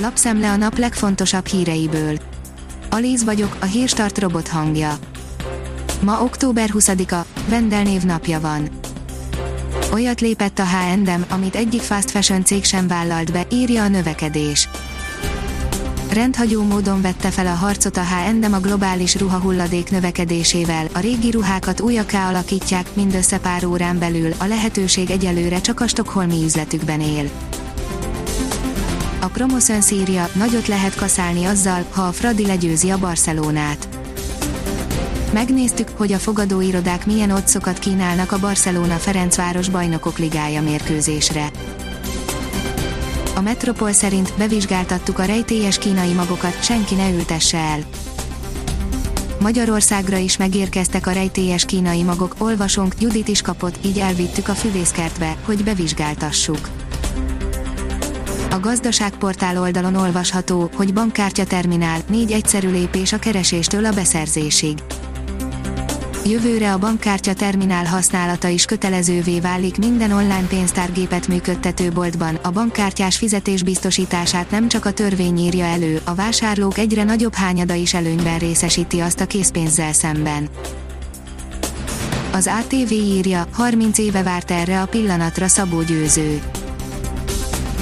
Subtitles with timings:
[0.00, 2.18] Lapszemle a nap legfontosabb híreiből.
[2.90, 4.98] Alíz vagyok, a hírstart robot hangja.
[6.00, 8.68] Ma október 20-a, Vendel név napja van.
[9.92, 14.68] Olyat lépett a H&M, amit egyik fast fashion cég sem vállalt be, írja a növekedés.
[16.12, 21.80] Rendhagyó módon vette fel a harcot a H&M a globális ruhahulladék növekedésével, a régi ruhákat
[21.80, 27.30] újakká alakítják, mindössze pár órán belül, a lehetőség egyelőre csak a stokholmi üzletükben él.
[29.20, 33.88] A Promoszön szírja, nagyot lehet kaszálni azzal, ha a Fradi legyőzi a Barcelonát.
[35.32, 41.50] Megnéztük, hogy a fogadóirodák milyen otcokat kínálnak a Barcelona-Ferencváros bajnokok ligája mérkőzésre.
[43.34, 47.80] A Metropol szerint bevizsgáltattuk a rejtélyes kínai magokat, senki ne ültesse el.
[49.40, 55.36] Magyarországra is megérkeztek a rejtélyes kínai magok, olvasónk Judit is kapott, így elvittük a füvészkertbe,
[55.44, 56.68] hogy bevizsgáltassuk.
[58.50, 64.78] A gazdaságportál oldalon olvasható, hogy bankkártya terminál, négy egyszerű lépés a kereséstől a beszerzésig.
[66.24, 72.34] Jövőre a bankkártya terminál használata is kötelezővé válik minden online pénztárgépet működtető boltban.
[72.34, 77.74] A bankkártyás fizetés biztosítását nem csak a törvény írja elő, a vásárlók egyre nagyobb hányada
[77.74, 80.48] is előnyben részesíti azt a készpénzzel szemben.
[82.32, 86.40] Az ATV írja, 30 éve várt erre a pillanatra Szabó Győző.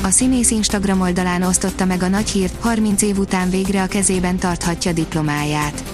[0.02, 4.36] A színész Instagram oldalán osztotta meg a nagy hírt, 30 év után végre a kezében
[4.36, 5.84] tarthatja diplomáját.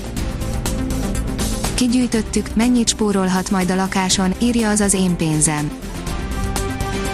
[1.74, 5.70] Kigyűjtöttük, mennyit spórolhat majd a lakáson, írja az az én pénzem.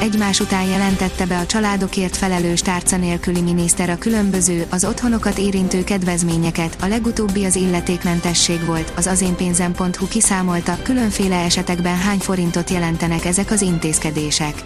[0.01, 5.85] Egymás után jelentette be a családokért felelős tárca nélküli miniszter a különböző, az otthonokat érintő
[5.85, 13.51] kedvezményeket, a legutóbbi az illetékmentesség volt, az azénpénzem.hu kiszámolta, különféle esetekben hány forintot jelentenek ezek
[13.51, 14.63] az intézkedések.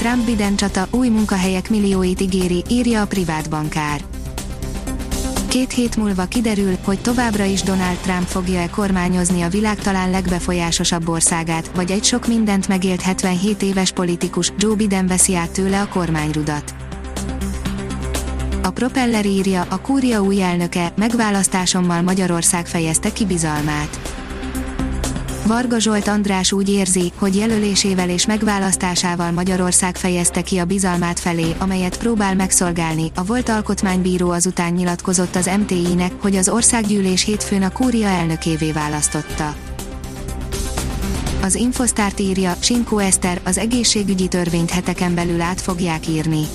[0.00, 4.00] Trump-Biden csata új munkahelyek millióit ígéri, írja a privát bankár.
[5.48, 11.08] Két hét múlva kiderül, hogy továbbra is Donald Trump fogja-e kormányozni a világ talán legbefolyásosabb
[11.08, 15.88] országát, vagy egy sok mindent megélt 77 éves politikus, Joe Biden veszi át tőle a
[15.88, 16.74] kormányrudat.
[18.62, 24.09] A Propeller írja, a kúria új elnöke, megválasztásommal Magyarország fejezte ki bizalmát.
[25.46, 31.54] Varga Zsolt András úgy érzi, hogy jelölésével és megválasztásával Magyarország fejezte ki a bizalmát felé,
[31.58, 33.10] amelyet próbál megszolgálni.
[33.14, 39.54] A volt alkotmánybíró azután nyilatkozott az MTI-nek, hogy az országgyűlés hétfőn a kúria elnökévé választotta.
[41.42, 46.46] Az Infosztárt írja, Simko Eszter, az egészségügyi törvényt heteken belül át fogják írni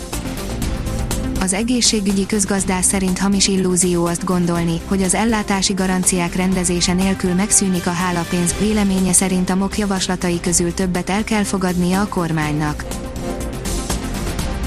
[1.46, 7.88] az egészségügyi közgazdás szerint hamis illúzió azt gondolni, hogy az ellátási garanciák rendezése nélkül megszűnik
[7.88, 12.86] a hálapénz, véleménye szerint a MOK javaslatai közül többet el kell fogadnia a kormánynak.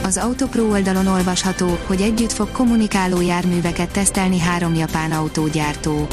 [0.02, 6.06] Az Autopro oldalon olvasható, hogy együtt fog kommunikáló járműveket tesztelni három japán autógyártó.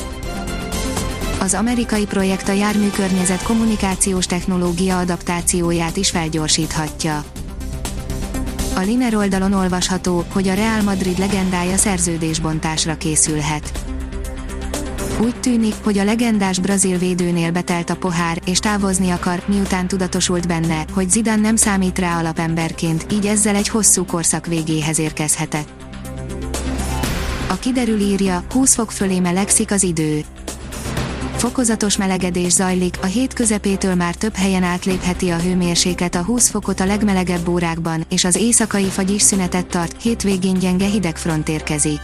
[1.40, 7.24] Az amerikai projekt a járműkörnyezet kommunikációs technológia adaptációját is felgyorsíthatja.
[8.76, 13.72] A Liner oldalon olvasható, hogy a Real Madrid legendája szerződésbontásra készülhet.
[15.22, 20.48] Úgy tűnik, hogy a legendás brazil védőnél betelt a pohár, és távozni akar, miután tudatosult
[20.48, 25.70] benne, hogy Zidane nem számít rá alapemberként, így ezzel egy hosszú korszak végéhez érkezhetett.
[27.50, 30.24] A kiderül írja, 20 fok fölé melegszik az idő.
[31.38, 36.80] Fokozatos melegedés zajlik, a hét közepétől már több helyen átlépheti a hőmérséklet a 20 fokot
[36.80, 42.00] a legmelegebb órákban, és az éjszakai fagy is szünetet tart, hétvégén gyenge hidegfront érkezik.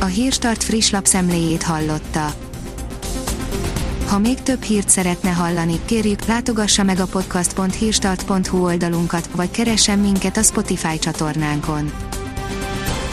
[0.00, 2.34] A Hírstart friss lapszemléjét hallotta.
[4.06, 10.36] Ha még több hírt szeretne hallani, kérjük, látogassa meg a podcast.hírstart.hu oldalunkat, vagy keressen minket
[10.36, 11.92] a Spotify csatornánkon